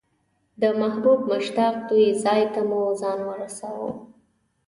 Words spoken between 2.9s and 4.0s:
ځان ورساوه.